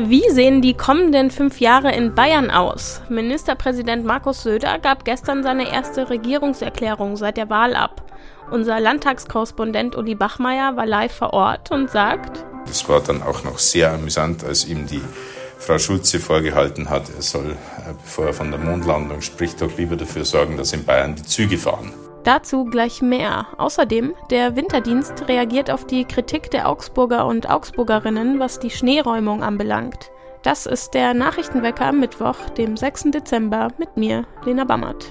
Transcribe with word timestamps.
Wie 0.00 0.30
sehen 0.30 0.62
die 0.62 0.74
kommenden 0.74 1.28
fünf 1.32 1.58
Jahre 1.58 1.90
in 1.90 2.14
Bayern 2.14 2.52
aus? 2.52 3.02
Ministerpräsident 3.08 4.04
Markus 4.04 4.44
Söder 4.44 4.78
gab 4.78 5.04
gestern 5.04 5.42
seine 5.42 5.72
erste 5.72 6.08
Regierungserklärung 6.08 7.16
seit 7.16 7.36
der 7.36 7.50
Wahl 7.50 7.74
ab. 7.74 8.04
Unser 8.48 8.78
Landtagskorrespondent 8.78 9.96
Uli 9.96 10.14
Bachmeier 10.14 10.76
war 10.76 10.86
live 10.86 11.12
vor 11.12 11.32
Ort 11.32 11.72
und 11.72 11.90
sagt: 11.90 12.44
Es 12.70 12.88
war 12.88 13.00
dann 13.00 13.24
auch 13.24 13.42
noch 13.42 13.58
sehr 13.58 13.92
amüsant, 13.92 14.44
als 14.44 14.68
ihm 14.68 14.86
die 14.86 15.02
Frau 15.58 15.80
Schulze 15.80 16.20
vorgehalten 16.20 16.90
hat, 16.90 17.10
er 17.16 17.20
soll, 17.20 17.50
äh, 17.50 17.92
bevor 18.00 18.26
er 18.26 18.34
von 18.34 18.52
der 18.52 18.60
Mondlandung 18.60 19.20
spricht, 19.20 19.60
doch 19.60 19.76
lieber 19.76 19.96
dafür 19.96 20.24
sorgen, 20.24 20.56
dass 20.56 20.72
in 20.72 20.84
Bayern 20.84 21.16
die 21.16 21.24
Züge 21.24 21.58
fahren. 21.58 21.92
Dazu 22.28 22.66
gleich 22.66 23.00
mehr. 23.00 23.46
Außerdem, 23.56 24.12
der 24.28 24.54
Winterdienst 24.54 25.28
reagiert 25.28 25.70
auf 25.70 25.86
die 25.86 26.04
Kritik 26.04 26.50
der 26.50 26.68
Augsburger 26.68 27.24
und 27.24 27.48
Augsburgerinnen, 27.48 28.38
was 28.38 28.58
die 28.58 28.68
Schneeräumung 28.68 29.42
anbelangt. 29.42 30.10
Das 30.42 30.66
ist 30.66 30.92
der 30.92 31.14
Nachrichtenwecker 31.14 31.86
am 31.86 32.00
Mittwoch, 32.00 32.36
dem 32.50 32.76
6. 32.76 33.12
Dezember, 33.12 33.68
mit 33.78 33.96
mir, 33.96 34.26
Lena 34.44 34.64
Bammert. 34.64 35.10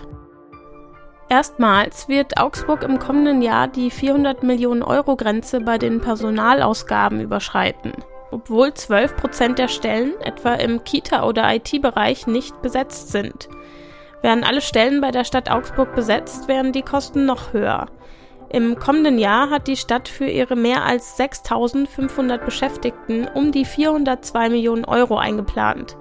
Erstmals 1.28 2.08
wird 2.08 2.40
Augsburg 2.40 2.84
im 2.84 3.00
kommenden 3.00 3.42
Jahr 3.42 3.68
die 3.68 3.90
400 3.90 4.44
Millionen 4.44 4.84
Euro 4.84 5.16
Grenze 5.16 5.60
bei 5.62 5.80
den 5.80 6.02
Personalausgaben 6.02 7.20
überschreiten. 7.20 7.94
Obwohl 8.30 8.76
12 8.76 9.18
Prozent 9.18 9.58
der 9.58 9.70
Stellen, 9.70 10.14
etwa 10.22 10.54
im 10.54 10.84
Kita- 10.84 11.26
oder 11.26 11.52
IT-Bereich, 11.56 12.28
nicht 12.28 12.62
besetzt 12.62 13.12
sind. 13.12 13.50
Wären 14.22 14.44
alle 14.44 14.62
Stellen 14.62 15.02
bei 15.02 15.12
der 15.12 15.24
Stadt 15.24 15.50
Augsburg 15.50 15.96
besetzt, 15.96 16.48
wären 16.48 16.72
die 16.72 16.82
Kosten 16.82 17.26
noch 17.26 17.54
höher. 17.54 17.88
Im 18.50 18.80
kommenden 18.80 19.18
Jahr 19.20 19.50
hat 19.50 19.68
die 19.68 19.76
Stadt 19.76 20.08
für 20.08 20.26
ihre 20.26 20.56
mehr 20.56 20.86
als 20.86 21.18
6500 21.18 22.46
Beschäftigten 22.46 23.28
um 23.34 23.52
die 23.52 23.66
402 23.66 24.50
Millionen 24.50 24.86
Euro 24.86 25.18
eingeplant. 25.18 25.98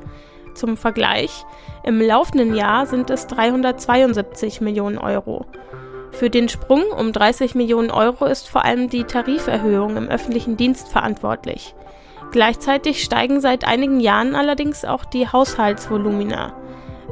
Zum 0.55 0.77
Vergleich, 0.77 1.45
im 1.85 2.01
laufenden 2.01 2.55
Jahr 2.55 2.87
sind 2.87 3.11
es 3.11 3.27
372 3.27 4.61
Millionen 4.61 4.97
Euro. 4.97 5.45
Für 6.13 6.31
den 6.31 6.49
Sprung 6.49 6.83
um 6.97 7.13
30 7.13 7.55
Millionen 7.55 7.91
Euro 7.91 8.25
ist 8.25 8.49
vor 8.49 8.65
allem 8.65 8.89
die 8.89 9.05
Tariferhöhung 9.05 9.97
im 9.97 10.09
öffentlichen 10.09 10.57
Dienst 10.57 10.89
verantwortlich. 10.89 11.75
Gleichzeitig 12.33 13.03
steigen 13.03 13.41
seit 13.41 13.67
einigen 13.67 14.01
Jahren 14.01 14.35
allerdings 14.35 14.85
auch 14.85 15.05
die 15.05 15.29
Haushaltsvolumina. 15.29 16.55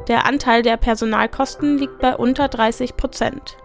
Der 0.07 0.25
Anteil 0.27 0.61
der 0.61 0.77
Personalkosten 0.77 1.77
liegt 1.77 1.99
bei 1.99 2.15
unter 2.15 2.47
30 2.47 2.95
Prozent. 2.95 3.57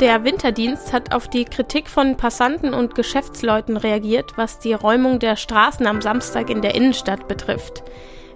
Der 0.00 0.24
Winterdienst 0.24 0.92
hat 0.92 1.14
auf 1.14 1.28
die 1.28 1.44
Kritik 1.44 1.88
von 1.88 2.16
Passanten 2.16 2.74
und 2.74 2.94
Geschäftsleuten 2.94 3.76
reagiert, 3.76 4.32
was 4.36 4.58
die 4.58 4.74
Räumung 4.74 5.20
der 5.20 5.36
Straßen 5.36 5.86
am 5.86 6.02
Samstag 6.02 6.50
in 6.50 6.60
der 6.60 6.74
Innenstadt 6.74 7.28
betrifft. 7.28 7.82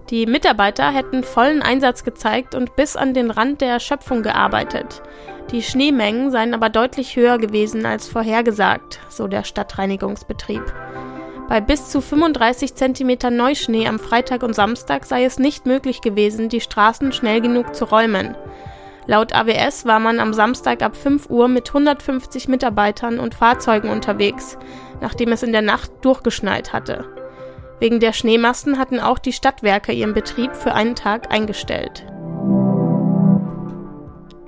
Die 0.08 0.24
Mitarbeiter 0.24 0.90
hätten 0.90 1.22
vollen 1.22 1.62
Einsatz 1.62 2.02
gezeigt 2.02 2.54
und 2.54 2.76
bis 2.76 2.96
an 2.96 3.12
den 3.12 3.30
Rand 3.30 3.60
der 3.60 3.68
Erschöpfung 3.68 4.22
gearbeitet. 4.22 5.02
Die 5.50 5.62
Schneemengen 5.62 6.30
seien 6.30 6.54
aber 6.54 6.70
deutlich 6.70 7.16
höher 7.16 7.38
gewesen 7.38 7.84
als 7.84 8.08
vorhergesagt, 8.08 9.00
so 9.08 9.26
der 9.26 9.44
Stadtreinigungsbetrieb. 9.44 10.62
Bei 11.50 11.60
bis 11.60 11.88
zu 11.88 12.00
35 12.00 12.76
cm 12.76 13.34
Neuschnee 13.36 13.88
am 13.88 13.98
Freitag 13.98 14.44
und 14.44 14.54
Samstag 14.54 15.04
sei 15.04 15.24
es 15.24 15.40
nicht 15.40 15.66
möglich 15.66 16.00
gewesen, 16.00 16.48
die 16.48 16.60
Straßen 16.60 17.10
schnell 17.10 17.40
genug 17.40 17.74
zu 17.74 17.86
räumen. 17.86 18.36
Laut 19.06 19.34
AWS 19.34 19.84
war 19.84 19.98
man 19.98 20.20
am 20.20 20.32
Samstag 20.32 20.80
ab 20.80 20.94
5 20.94 21.28
Uhr 21.28 21.48
mit 21.48 21.66
150 21.66 22.46
Mitarbeitern 22.46 23.18
und 23.18 23.34
Fahrzeugen 23.34 23.90
unterwegs, 23.90 24.58
nachdem 25.00 25.32
es 25.32 25.42
in 25.42 25.50
der 25.50 25.62
Nacht 25.62 25.90
durchgeschneit 26.02 26.72
hatte. 26.72 27.04
Wegen 27.80 27.98
der 27.98 28.12
Schneemassen 28.12 28.78
hatten 28.78 29.00
auch 29.00 29.18
die 29.18 29.32
Stadtwerke 29.32 29.90
ihren 29.90 30.14
Betrieb 30.14 30.54
für 30.54 30.74
einen 30.74 30.94
Tag 30.94 31.32
eingestellt. 31.32 32.06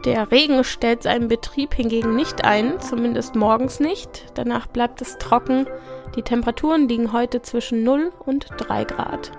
Der 0.04 0.30
Regen 0.30 0.62
stellt 0.62 1.02
seinen 1.02 1.26
Betrieb 1.26 1.74
hingegen 1.74 2.14
nicht 2.14 2.44
ein, 2.44 2.78
zumindest 2.80 3.34
morgens 3.34 3.80
nicht. 3.80 4.26
Danach 4.34 4.68
bleibt 4.68 5.00
es 5.00 5.18
trocken. 5.18 5.66
Die 6.16 6.22
Temperaturen 6.22 6.88
liegen 6.88 7.12
heute 7.12 7.40
zwischen 7.40 7.84
0 7.84 8.12
und 8.26 8.46
3 8.58 8.84
Grad. 8.84 9.32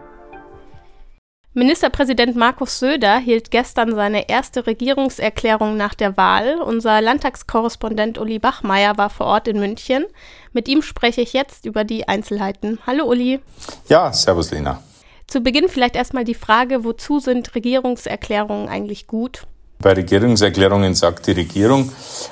Ministerpräsident 1.56 2.35
Markus 2.35 2.79
Söder 2.79 3.17
hielt 3.17 3.51
gestern 3.51 3.94
seine 3.94 4.28
erste 4.28 4.66
Regierungserklärung 4.66 5.78
nach 5.78 5.94
der 5.94 6.17
Wahl. 6.17 6.59
Unser 6.59 7.00
Landtagskorrespondent 7.00 8.17
Uli 8.17 8.39
Bachmeier 8.39 8.97
war 8.97 9.12
vor 9.12 9.28
Ort 9.28 9.47
in 9.47 9.59
München. 9.59 10.06
Mit 10.51 10.67
ihm 10.67 10.81
spreche 10.81 11.22
ich 11.22 11.33
jetzt 11.33 11.67
über 11.67 11.83
die 11.83 12.07
Einzelheiten. 12.07 12.79
Hallo 12.88 13.06
Uli. 13.06 13.39
Ja, 13.88 14.12
servus 14.12 14.50
Lena. 14.50 14.81
Zu 15.28 15.41
Beginn 15.41 15.69
vielleicht 15.69 15.95
erstmal 15.95 16.23
die 16.23 16.33
Frage, 16.33 16.83
wozu 16.83 17.19
sind 17.19 17.53
Regierungserklärungen 17.53 18.67
eigentlich 18.67 19.06
gut? 19.06 19.44
Bei 19.83 19.91
Regierungserklärungen 19.91 20.95
sagt 20.95 21.27
die 21.27 21.33
Regierung, 21.33 21.91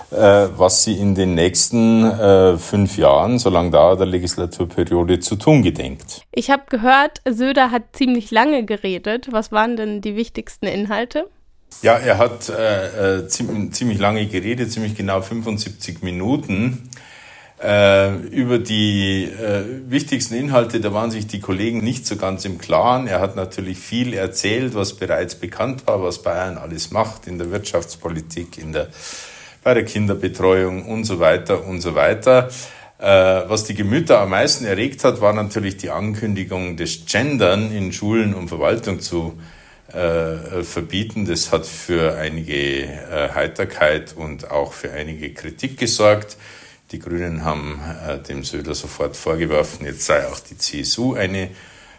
äh, 0.10 0.16
was 0.56 0.84
sie 0.84 0.98
in 0.98 1.16
den 1.16 1.36
nächsten 1.36 2.06
äh, 2.06 2.58
fünf 2.58 2.98
Jahren, 2.98 3.40
solange 3.40 3.72
da 3.72 3.94
der 3.96 4.06
Legislaturperiode, 4.06 5.20
zu 5.20 5.36
tun 5.36 5.62
gedenkt. 5.62 6.22
Ich 6.32 6.50
habe 6.50 6.64
gehört, 6.70 7.20
Söder 7.30 7.72
hat 7.72 7.84
ziemlich 7.92 8.32
lange 8.32 8.64
geredet. 8.64 9.28
Was 9.32 9.52
waren 9.52 9.76
denn 9.76 10.00
die 10.00 10.16
wichtigsten 10.16 10.66
Inhalte? 10.66 11.28
Ja, 11.82 11.98
er 11.98 12.20
hat 12.20 12.48
äh, 12.48 13.18
äh 13.18 13.28
ziemlich, 13.28 13.74
ziemlich 13.74 14.00
lange 14.00 14.26
geredet, 14.28 14.72
ziemlich 14.72 14.96
genau 14.96 15.20
75 15.20 16.04
Minuten. 16.04 16.90
Äh, 17.64 18.16
über 18.32 18.58
die 18.58 19.26
äh, 19.26 19.64
wichtigsten 19.88 20.34
Inhalte, 20.34 20.80
da 20.80 20.94
waren 20.94 21.12
sich 21.12 21.28
die 21.28 21.40
Kollegen 21.40 21.84
nicht 21.84 22.08
so 22.08 22.16
ganz 22.16 22.44
im 22.44 22.58
Klaren. 22.58 23.06
Er 23.06 23.20
hat 23.20 23.36
natürlich 23.36 23.78
viel 23.78 24.16
erzählt, 24.16 24.74
was 24.74 24.94
bereits 24.94 25.36
bekannt 25.36 25.86
war, 25.86 26.02
was 26.02 26.24
Bayern 26.24 26.58
alles 26.58 26.90
macht 26.90 27.28
in 27.28 27.38
der 27.38 27.52
Wirtschaftspolitik, 27.52 28.58
in 28.58 28.74
der, 28.74 28.88
bei 29.64 29.76
der 29.76 29.86
Kinderbetreuung 29.86 30.88
und 30.88 31.04
so 31.04 31.20
weiter 31.20 31.64
und 31.64 31.82
so 31.82 31.94
weiter. 31.94 32.50
Äh, 32.98 33.06
was 33.06 33.66
die 33.66 33.76
Gemüter 33.76 34.22
am 34.22 34.32
meisten 34.32 34.66
erregt 34.66 35.04
hat, 35.04 35.22
war 35.22 35.34
natürlich 35.34 35.78
die 35.78 35.92
Ankündigung 35.92 36.78
des 36.78 37.06
Gendern 37.06 37.72
in 37.72 37.94
Schulen 37.94 38.34
und 38.34 38.48
Verwaltung 38.48 39.02
zu 39.02 39.40
äh, 39.94 40.64
verbieten. 40.64 41.26
Das 41.26 41.52
hat 41.52 41.68
für 41.68 42.16
einige 42.16 42.86
äh, 42.86 43.30
Heiterkeit 43.36 44.16
und 44.18 44.50
auch 44.50 44.74
für 44.74 44.92
einige 44.92 45.32
Kritik 45.32 45.78
gesorgt. 45.78 46.38
Die 46.92 47.00
Grünen 47.00 47.46
haben 47.46 47.80
äh, 48.08 48.20
dem 48.20 48.44
Söder 48.44 48.76
sofort 48.76 49.16
vorgeworfen, 49.16 49.86
jetzt 49.86 50.06
sei 50.06 50.28
auch 50.28 50.40
die 50.40 50.58
CSU 50.58 51.14
eine 51.14 51.50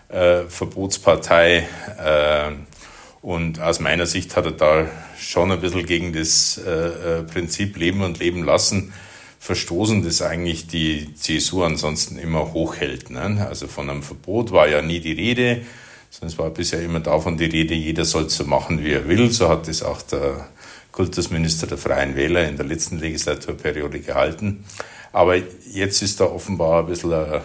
äh, 0.08 0.42
Verbotspartei. 0.48 1.66
Äh, 1.98 2.52
und 3.22 3.60
aus 3.60 3.80
meiner 3.80 4.06
Sicht 4.06 4.36
hat 4.36 4.46
er 4.46 4.52
da 4.52 4.86
schon 5.18 5.50
ein 5.50 5.60
bisschen 5.60 5.86
gegen 5.86 6.12
das 6.12 6.58
äh, 6.58 6.70
äh, 6.70 7.22
Prinzip 7.22 7.76
Leben 7.76 8.02
und 8.02 8.18
Leben 8.18 8.44
lassen 8.44 8.92
verstoßen, 9.38 10.04
das 10.04 10.22
eigentlich 10.22 10.66
die 10.66 11.14
CSU 11.14 11.62
ansonsten 11.64 12.18
immer 12.18 12.52
hochhält. 12.52 13.10
Ne? 13.10 13.46
Also 13.48 13.66
von 13.66 13.90
einem 13.90 14.02
Verbot 14.02 14.52
war 14.52 14.68
ja 14.68 14.82
nie 14.82 15.00
die 15.00 15.12
Rede, 15.12 15.62
es 16.20 16.38
war 16.38 16.50
bisher 16.50 16.82
immer 16.82 17.00
davon 17.00 17.38
die 17.38 17.46
Rede, 17.46 17.74
jeder 17.74 18.04
soll 18.04 18.28
so 18.28 18.44
machen, 18.44 18.84
wie 18.84 18.92
er 18.92 19.08
will. 19.08 19.30
So 19.32 19.48
hat 19.48 19.66
es 19.66 19.82
auch 19.82 20.02
der 20.02 20.48
Kultusminister 20.92 21.66
der 21.66 21.78
Freien 21.78 22.14
Wähler 22.14 22.46
in 22.46 22.56
der 22.56 22.66
letzten 22.66 22.98
Legislaturperiode 22.98 24.00
gehalten. 24.00 24.64
Aber 25.12 25.36
jetzt 25.36 26.02
ist 26.02 26.20
da 26.20 26.24
offenbar 26.24 26.80
ein 26.80 26.86
bisschen 26.86 27.12
ein, 27.12 27.42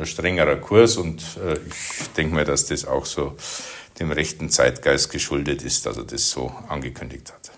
ein 0.00 0.06
strengerer 0.06 0.56
Kurs 0.56 0.96
und 0.96 1.22
äh, 1.44 1.54
ich 1.54 2.08
denke 2.16 2.34
mir, 2.34 2.44
dass 2.44 2.66
das 2.66 2.84
auch 2.84 3.06
so 3.06 3.36
dem 3.98 4.12
rechten 4.12 4.50
Zeitgeist 4.50 5.10
geschuldet 5.10 5.62
ist, 5.62 5.86
dass 5.86 5.96
er 5.96 6.04
das 6.04 6.30
so 6.30 6.52
angekündigt 6.68 7.32
hat. 7.32 7.50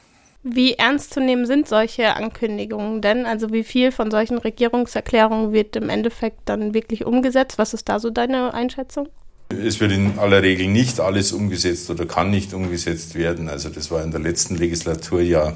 Wie 0.44 0.74
ernst 0.74 1.12
zu 1.12 1.20
nehmen 1.20 1.47
sind 1.47 1.68
solche 1.68 2.14
Ankündigungen 2.14 3.02
denn? 3.02 3.26
Also 3.26 3.52
wie 3.52 3.64
viel 3.64 3.92
von 3.92 4.10
solchen 4.10 4.38
Regierungserklärungen 4.38 5.53
wird 5.53 5.74
im 5.77 5.91
Endeffekt 5.91 6.41
dann 6.48 6.74
wirklich 6.74 7.04
umgesetzt? 7.04 7.59
Was 7.59 7.74
ist 7.74 7.88
da 7.88 7.98
so 7.98 8.10
deine 8.10 8.54
Einschätzung? 8.54 9.09
Es 9.50 9.80
wird 9.80 9.92
in 9.92 10.18
aller 10.18 10.42
Regel 10.42 10.68
nicht 10.68 11.00
alles 11.00 11.33
umgesetzt 11.33 11.89
oder 11.89 12.04
kann 12.04 12.30
nicht 12.30 12.53
umgesetzt 12.53 13.15
werden. 13.15 13.48
Also 13.48 13.71
das 13.71 13.91
war 13.91 14.04
in 14.04 14.10
der 14.10 14.21
letzten 14.21 14.56
Legislatur 14.56 15.22
ja 15.22 15.54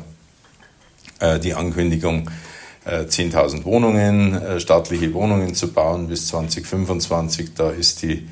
äh, 1.21 1.39
die 1.39 1.53
Ankündigung, 1.53 2.31
äh, 2.87 3.01
10.000 3.03 3.65
Wohnungen, 3.67 4.35
äh, 4.35 4.61
staatliche 4.61 5.13
Wohnungen 5.13 5.55
zu 5.55 5.75
bauen 5.75 6.09
bis 6.09 6.29
2025. 6.29 7.53
Da 7.55 7.71
ist 7.71 8.01
die 8.01 8.27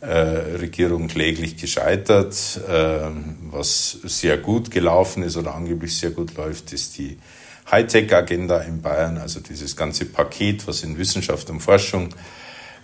äh, 0.00 0.06
Regierung 0.06 1.08
kläglich 1.08 1.58
gescheitert. 1.58 2.34
Ähm, 2.66 3.36
was 3.50 3.98
sehr 4.04 4.38
gut 4.38 4.70
gelaufen 4.70 5.22
ist 5.22 5.36
oder 5.36 5.54
angeblich 5.54 5.98
sehr 5.98 6.12
gut 6.12 6.34
läuft, 6.34 6.72
ist 6.72 6.96
die 6.96 7.18
Hightech-Agenda 7.70 8.60
in 8.60 8.80
Bayern, 8.80 9.18
also 9.18 9.40
dieses 9.40 9.76
ganze 9.76 10.06
Paket, 10.06 10.66
was 10.66 10.82
in 10.82 10.96
Wissenschaft 10.96 11.50
und 11.50 11.60
Forschung 11.60 12.08
äh, 12.08 12.12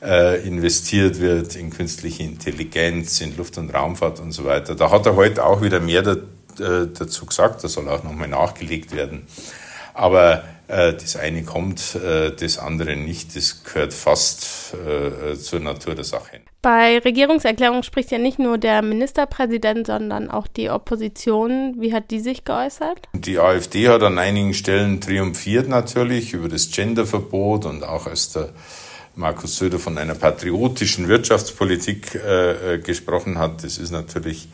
investiert 0.02 1.20
wird 1.20 1.56
in 1.56 1.68
künstliche 1.70 2.22
Intelligenz, 2.22 3.20
in 3.20 3.36
Luft- 3.36 3.58
und 3.58 3.68
Raumfahrt 3.74 4.18
und 4.20 4.32
so 4.32 4.44
weiter. 4.44 4.74
Da 4.74 4.90
hat 4.90 5.04
er 5.04 5.14
heute 5.14 5.44
auch 5.44 5.60
wieder 5.60 5.80
mehr 5.80 6.00
da, 6.00 6.12
äh, 6.12 6.88
dazu 6.98 7.26
gesagt, 7.26 7.62
da 7.62 7.68
soll 7.68 7.86
auch 7.88 8.02
nochmal 8.02 8.28
nachgelegt 8.28 8.94
werden. 8.96 9.26
Aber 9.92 10.44
äh, 10.70 10.94
das 10.94 11.16
eine 11.16 11.42
kommt, 11.42 11.96
äh, 11.96 12.30
das 12.30 12.58
andere 12.58 12.96
nicht. 12.96 13.34
Das 13.34 13.64
gehört 13.64 13.92
fast 13.92 14.74
äh, 14.74 15.36
zur 15.36 15.60
Natur 15.60 15.94
der 15.94 16.04
Sache. 16.04 16.40
Bei 16.62 16.98
Regierungserklärungen 16.98 17.82
spricht 17.82 18.10
ja 18.10 18.18
nicht 18.18 18.38
nur 18.38 18.58
der 18.58 18.82
Ministerpräsident, 18.82 19.86
sondern 19.86 20.30
auch 20.30 20.46
die 20.46 20.70
Opposition. 20.70 21.76
Wie 21.78 21.92
hat 21.92 22.10
die 22.10 22.20
sich 22.20 22.44
geäußert? 22.44 23.08
Die 23.14 23.38
AfD 23.38 23.88
hat 23.88 24.02
an 24.02 24.18
einigen 24.18 24.54
Stellen 24.54 25.00
triumphiert 25.00 25.68
natürlich 25.68 26.34
über 26.34 26.48
das 26.48 26.70
Genderverbot 26.70 27.64
und 27.64 27.82
auch 27.82 28.06
als 28.06 28.32
der 28.32 28.50
Markus 29.16 29.56
Söder 29.56 29.78
von 29.78 29.98
einer 29.98 30.14
patriotischen 30.14 31.08
Wirtschaftspolitik 31.08 32.14
äh, 32.14 32.74
äh, 32.74 32.78
gesprochen 32.78 33.38
hat. 33.38 33.64
Das 33.64 33.78
ist 33.78 33.90
natürlich 33.90 34.48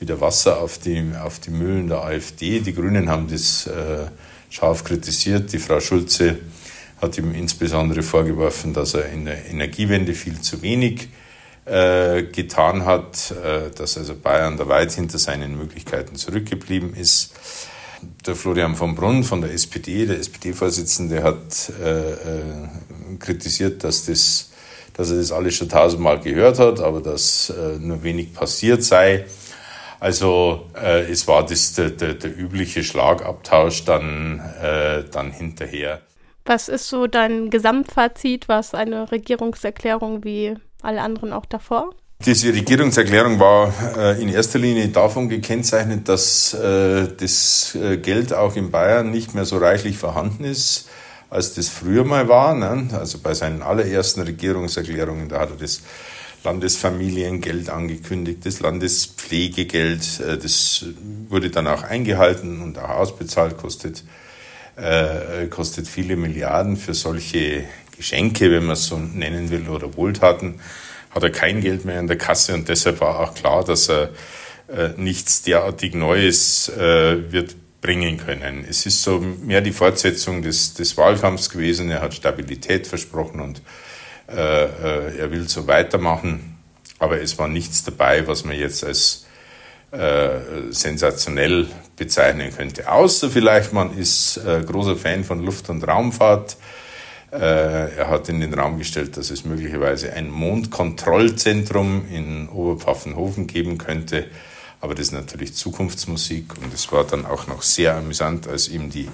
wieder 0.00 0.20
Wasser 0.20 0.60
auf 0.60 0.78
die, 0.78 1.12
auf 1.22 1.38
die 1.40 1.50
Mühlen 1.50 1.88
der 1.88 2.02
AfD. 2.02 2.60
Die 2.60 2.74
Grünen 2.74 3.10
haben 3.10 3.28
das 3.28 3.66
äh, 3.66 4.06
scharf 4.50 4.84
kritisiert. 4.84 5.52
Die 5.52 5.58
Frau 5.58 5.80
Schulze 5.80 6.38
hat 7.00 7.18
ihm 7.18 7.34
insbesondere 7.34 8.02
vorgeworfen, 8.02 8.72
dass 8.72 8.94
er 8.94 9.10
in 9.10 9.26
der 9.26 9.46
Energiewende 9.46 10.14
viel 10.14 10.40
zu 10.40 10.62
wenig 10.62 11.08
äh, 11.64 12.22
getan 12.22 12.86
hat, 12.86 13.30
äh, 13.30 13.70
dass 13.76 13.98
also 13.98 14.14
Bayern 14.14 14.56
da 14.56 14.68
weit 14.68 14.92
hinter 14.92 15.18
seinen 15.18 15.56
Möglichkeiten 15.58 16.16
zurückgeblieben 16.16 16.94
ist. 16.94 17.34
Der 18.26 18.34
Florian 18.34 18.74
von 18.74 18.94
Brunn 18.94 19.24
von 19.24 19.40
der 19.40 19.52
SPD, 19.52 20.06
der 20.06 20.18
SPD-Vorsitzende, 20.18 21.22
hat 21.22 21.72
äh, 21.82 22.12
äh, 22.12 22.14
kritisiert, 23.18 23.82
dass, 23.82 24.06
das, 24.06 24.50
dass 24.94 25.10
er 25.10 25.16
das 25.16 25.32
alles 25.32 25.56
schon 25.56 25.68
tausendmal 25.68 26.20
gehört 26.20 26.58
hat, 26.58 26.80
aber 26.80 27.00
dass 27.00 27.50
äh, 27.50 27.78
nur 27.78 28.02
wenig 28.02 28.34
passiert 28.34 28.84
sei. 28.84 29.24
Also 30.00 30.66
äh, 30.80 31.10
es 31.10 31.26
war 31.26 31.44
das, 31.44 31.74
der, 31.74 31.90
der, 31.90 32.14
der 32.14 32.36
übliche 32.36 32.84
Schlagabtausch 32.84 33.84
dann, 33.84 34.40
äh, 34.62 35.04
dann 35.10 35.32
hinterher. 35.32 36.00
Was 36.44 36.68
ist 36.68 36.88
so 36.88 37.06
dein 37.06 37.50
Gesamtfazit, 37.50 38.48
was 38.48 38.74
eine 38.74 39.10
Regierungserklärung 39.10 40.24
wie 40.24 40.54
alle 40.82 41.02
anderen 41.02 41.32
auch 41.32 41.46
davor? 41.46 41.94
Diese 42.26 42.52
Regierungserklärung 42.52 43.38
war 43.38 43.72
äh, 43.96 44.20
in 44.20 44.28
erster 44.28 44.58
Linie 44.58 44.88
davon 44.88 45.28
gekennzeichnet, 45.28 46.08
dass 46.08 46.52
äh, 46.52 47.06
das 47.16 47.76
äh, 47.76 47.96
Geld 47.98 48.32
auch 48.32 48.56
in 48.56 48.72
Bayern 48.72 49.12
nicht 49.12 49.36
mehr 49.36 49.44
so 49.44 49.58
reichlich 49.58 49.98
vorhanden 49.98 50.42
ist, 50.42 50.88
als 51.30 51.54
das 51.54 51.68
früher 51.68 52.02
mal 52.04 52.26
war. 52.28 52.54
Ne? 52.54 52.88
Also 52.92 53.18
bei 53.18 53.34
seinen 53.34 53.62
allerersten 53.62 54.22
Regierungserklärungen, 54.22 55.28
da 55.28 55.38
hat 55.38 55.50
er 55.50 55.56
das 55.58 55.82
Landesfamiliengeld 56.42 57.70
angekündigt, 57.70 58.44
das 58.44 58.58
Landespflegegeld, 58.58 60.20
das 60.42 60.86
wurde 61.28 61.50
dann 61.50 61.68
auch 61.68 61.84
eingehalten 61.84 62.62
und 62.62 62.78
auch 62.78 62.90
ausbezahlt, 62.90 63.58
kostet, 63.58 64.04
kostet 65.50 65.88
viele 65.88 66.14
Milliarden 66.14 66.76
für 66.76 66.94
solche 66.94 67.64
Geschenke, 67.96 68.52
wenn 68.52 68.66
man 68.66 68.74
es 68.74 68.86
so 68.86 68.98
nennen 68.98 69.50
will, 69.50 69.68
oder 69.68 69.96
Wohltaten, 69.96 70.60
hat 71.18 71.24
er 71.24 71.38
kein 71.38 71.60
Geld 71.60 71.84
mehr 71.84 72.00
in 72.00 72.06
der 72.06 72.18
Kasse 72.18 72.54
und 72.54 72.68
deshalb 72.68 73.00
war 73.00 73.20
auch 73.20 73.34
klar, 73.34 73.64
dass 73.64 73.88
er 73.88 74.10
äh, 74.68 74.90
nichts 74.96 75.42
derartig 75.42 75.94
Neues 75.94 76.70
wird 76.74 77.56
bringen 77.80 78.18
können. 78.18 78.64
Es 78.68 78.86
ist 78.86 79.02
so 79.02 79.18
mehr 79.20 79.60
die 79.60 79.72
Fortsetzung 79.72 80.42
des, 80.42 80.74
des 80.74 80.96
Wahlkampfs 80.96 81.48
gewesen. 81.50 81.90
Er 81.90 82.00
hat 82.00 82.14
Stabilität 82.14 82.86
versprochen 82.86 83.40
und 83.40 83.62
äh, 84.28 84.64
äh, 84.64 85.18
er 85.18 85.30
will 85.30 85.48
so 85.48 85.66
weitermachen, 85.66 86.58
aber 86.98 87.20
es 87.20 87.38
war 87.38 87.48
nichts 87.48 87.84
dabei, 87.84 88.26
was 88.26 88.44
man 88.44 88.56
jetzt 88.56 88.84
als 88.84 89.26
äh, 89.90 90.40
sensationell 90.70 91.66
bezeichnen 91.96 92.54
könnte. 92.54 92.90
Außer 92.90 93.30
vielleicht, 93.30 93.72
man 93.72 93.96
ist 93.96 94.36
äh, 94.36 94.62
großer 94.62 94.96
Fan 94.96 95.24
von 95.24 95.42
Luft- 95.42 95.70
und 95.70 95.82
Raumfahrt. 95.86 96.58
Äh, 97.30 97.96
er 97.96 98.08
hat 98.08 98.28
in 98.28 98.40
den 98.40 98.54
Raum 98.54 98.78
gestellt, 98.78 99.16
dass 99.16 99.30
es 99.30 99.44
möglicherweise 99.44 100.12
ein 100.12 100.30
Mondkontrollzentrum 100.30 102.06
in 102.10 102.48
Oberpfaffenhofen 102.48 103.46
geben 103.46 103.76
könnte. 103.76 104.26
Aber 104.80 104.94
das 104.94 105.06
ist 105.06 105.12
natürlich 105.12 105.54
Zukunftsmusik 105.54 106.54
und 106.62 106.72
es 106.72 106.90
war 106.92 107.04
dann 107.04 107.26
auch 107.26 107.46
noch 107.46 107.62
sehr 107.62 107.96
amüsant, 107.96 108.46
als 108.46 108.68
ihm 108.68 108.90
die 108.90 109.08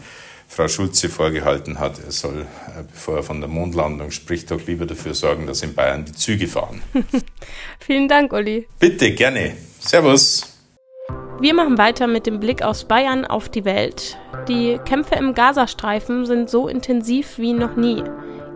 Frau 0.46 0.68
Schulze 0.68 1.08
vorgehalten 1.08 1.80
hat, 1.80 1.98
er 2.04 2.12
soll, 2.12 2.42
äh, 2.42 2.82
bevor 2.92 3.16
er 3.16 3.22
von 3.24 3.40
der 3.40 3.48
Mondlandung 3.48 4.10
spricht, 4.10 4.50
doch 4.50 4.64
lieber 4.66 4.86
dafür 4.86 5.14
sorgen, 5.14 5.46
dass 5.46 5.62
in 5.62 5.74
Bayern 5.74 6.04
die 6.04 6.12
Züge 6.12 6.46
fahren. 6.46 6.82
Vielen 7.80 8.08
Dank, 8.08 8.32
Uli. 8.32 8.68
Bitte, 8.78 9.12
gerne. 9.12 9.56
Servus. 9.80 10.53
Wir 11.44 11.52
machen 11.52 11.76
weiter 11.76 12.06
mit 12.06 12.24
dem 12.24 12.40
Blick 12.40 12.62
aus 12.62 12.84
Bayern 12.84 13.26
auf 13.26 13.50
die 13.50 13.66
Welt. 13.66 14.16
Die 14.48 14.78
Kämpfe 14.86 15.16
im 15.16 15.34
Gazastreifen 15.34 16.24
sind 16.24 16.48
so 16.48 16.68
intensiv 16.68 17.36
wie 17.36 17.52
noch 17.52 17.76
nie. 17.76 18.02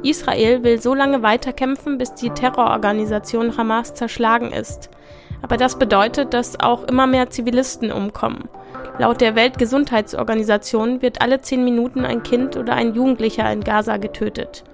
Israel 0.03 0.63
will 0.63 0.81
so 0.81 0.95
lange 0.95 1.23
weiterkämpfen, 1.23 1.99
bis 1.99 2.15
die 2.15 2.31
Terrororganisation 2.31 3.59
Hamas 3.59 3.93
zerschlagen 3.93 4.53
ist. 4.53 4.89
Aber 5.43 5.59
das 5.59 5.79
bedeutet, 5.79 6.33
dass 6.33 6.61
auch 6.61 6.85
immer 6.85 7.07
mehr 7.07 7.29
Zivilisten 7.29 7.93
umkommen. 7.93 8.49
Laut 8.99 9.21
der 9.21 9.37
Weltgesundheitsorganisation 9.37 11.03
wird 11.03 11.21
alle 11.21 11.43
zehn 11.43 11.65
Minuten 11.65 12.07
ein 12.07 12.23
Kind 12.23 12.57
oder 12.57 12.73
ein 12.73 12.95
Jugendlicher 12.95 13.53
in 13.53 13.65
Gaza 13.65 13.99
getötet. 13.99 14.65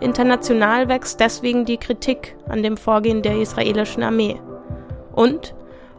International 0.00 0.88
wächst 0.88 1.20
deswegen 1.20 1.66
die 1.66 1.76
Kritik 1.76 2.34
an 2.48 2.62
dem 2.62 2.78
Vorgehen 2.78 3.20
der 3.20 3.38
israelischen 3.38 4.02
Armee. 4.02 4.40
Und 5.12 5.52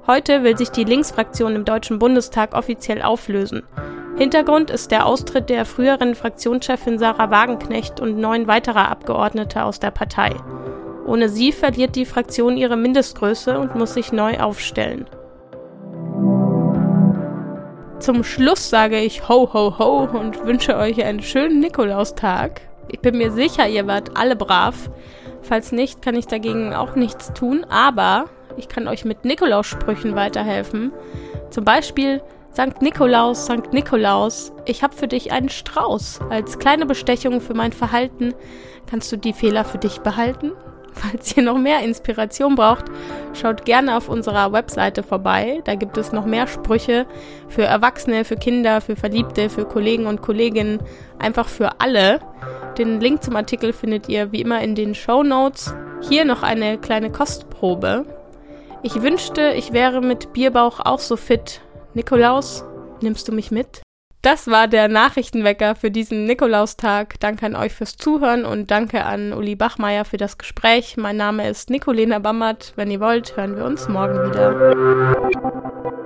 heute 0.07 0.43
will 0.43 0.57
sich 0.57 0.69
die 0.69 0.83
Linksfraktion 0.83 1.55
im 1.55 1.65
Deutschen 1.65 1.99
Bundestag 1.99 2.53
offiziell 2.53 3.01
auflösen. 3.01 3.63
Hintergrund 4.17 4.69
ist 4.69 4.91
der 4.91 5.05
Austritt 5.05 5.49
der 5.49 5.65
früheren 5.65 6.13
Fraktionschefin 6.13 6.99
Sarah 6.99 7.31
Wagenknecht 7.31 7.99
und 7.99 8.17
neun 8.17 8.47
weiterer 8.47 8.89
Abgeordnete 8.89 9.63
aus 9.63 9.79
der 9.79 9.91
Partei. 9.91 10.35
Ohne 11.05 11.29
sie 11.29 11.51
verliert 11.51 11.95
die 11.95 12.05
Fraktion 12.05 12.57
ihre 12.57 12.75
Mindestgröße 12.75 13.57
und 13.57 13.75
muss 13.75 13.93
sich 13.93 14.11
neu 14.11 14.39
aufstellen. 14.39 15.05
Zum 17.99 18.23
Schluss 18.23 18.69
sage 18.69 18.99
ich 18.99 19.27
ho 19.27 19.53
ho 19.53 19.77
ho 19.79 20.07
und 20.17 20.45
wünsche 20.45 20.77
euch 20.77 21.03
einen 21.03 21.21
schönen 21.21 21.59
Nikolaustag. 21.59 22.61
Ich 22.89 22.99
bin 22.99 23.17
mir 23.17 23.31
sicher, 23.31 23.67
ihr 23.67 23.87
wart 23.87 24.17
alle 24.17 24.35
brav. 24.35 24.89
Falls 25.41 25.71
nicht, 25.71 26.01
kann 26.01 26.15
ich 26.15 26.27
dagegen 26.27 26.73
auch 26.73 26.95
nichts 26.95 27.33
tun, 27.33 27.65
aber 27.69 28.25
ich 28.59 28.69
kann 28.69 28.87
euch 28.87 29.05
mit 29.05 29.25
Nikolaussprüchen 29.25 30.15
weiterhelfen. 30.15 30.91
Zum 31.49 31.65
Beispiel 31.65 32.21
Sankt 32.51 32.81
Nikolaus, 32.81 33.45
Sankt 33.45 33.73
Nikolaus, 33.73 34.51
ich 34.65 34.83
hab 34.83 34.93
für 34.93 35.07
dich 35.07 35.31
einen 35.31 35.49
Strauß. 35.49 36.19
Als 36.29 36.57
kleine 36.57 36.85
Bestechung 36.85 37.41
für 37.41 37.53
mein 37.53 37.71
Verhalten 37.71 38.33
kannst 38.89 39.11
du 39.11 39.17
die 39.17 39.33
Fehler 39.33 39.63
für 39.63 39.77
dich 39.77 39.99
behalten. 39.99 40.51
Falls 40.93 41.37
ihr 41.37 41.43
noch 41.43 41.57
mehr 41.57 41.81
Inspiration 41.81 42.55
braucht, 42.55 42.85
schaut 43.33 43.63
gerne 43.63 43.95
auf 43.95 44.09
unserer 44.09 44.51
Webseite 44.51 45.03
vorbei. 45.03 45.61
Da 45.63 45.75
gibt 45.75 45.97
es 45.97 46.11
noch 46.11 46.25
mehr 46.25 46.47
Sprüche 46.47 47.05
für 47.47 47.63
Erwachsene, 47.63 48.25
für 48.25 48.35
Kinder, 48.35 48.81
für 48.81 48.95
Verliebte, 48.95 49.49
für 49.49 49.65
Kollegen 49.65 50.07
und 50.07 50.21
Kolleginnen, 50.21 50.79
einfach 51.19 51.47
für 51.47 51.79
alle. 51.79 52.19
Den 52.77 52.99
Link 52.99 53.23
zum 53.23 53.35
Artikel 53.35 53.71
findet 53.71 54.09
ihr 54.09 54.31
wie 54.31 54.41
immer 54.41 54.61
in 54.61 54.73
den 54.73 54.95
Show 54.95 55.23
Notes. 55.23 55.73
Hier 56.01 56.25
noch 56.25 56.43
eine 56.43 56.77
kleine 56.77 57.11
Kostprobe. 57.11 58.05
Ich 58.81 59.01
wünschte, 59.01 59.53
ich 59.57 59.73
wäre 59.73 59.99
mit 60.01 60.31
Bierbauch 60.31 60.79
auch 60.79 60.99
so 60.99 61.17
fit. 61.17 61.59
Nikolaus, 61.93 62.63
nimmst 63.01 63.27
du 63.27 63.33
mich 63.33 63.51
mit? 63.51 63.81
Das 64.21 64.47
war 64.47 64.67
der 64.67 64.87
Nachrichtenwecker 64.87 65.75
für 65.75 65.91
diesen 65.91 66.25
Nikolaustag. 66.25 67.19
Danke 67.19 67.45
an 67.45 67.55
euch 67.55 67.73
fürs 67.73 67.97
Zuhören 67.97 68.45
und 68.45 68.71
danke 68.71 69.05
an 69.05 69.33
Uli 69.33 69.55
Bachmeier 69.55 70.05
für 70.05 70.17
das 70.17 70.37
Gespräch. 70.37 70.95
Mein 70.95 71.17
Name 71.17 71.49
ist 71.49 71.69
Nicolena 71.69 72.19
Bammert. 72.19 72.73
Wenn 72.77 72.91
ihr 72.91 73.01
wollt, 73.01 73.35
hören 73.35 73.57
wir 73.57 73.65
uns 73.65 73.89
morgen 73.89 74.29
wieder. 74.29 75.98